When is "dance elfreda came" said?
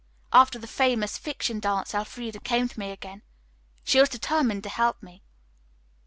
1.59-2.67